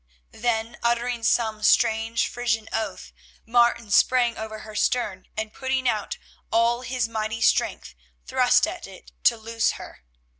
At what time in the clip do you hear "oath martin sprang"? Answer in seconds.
2.73-4.35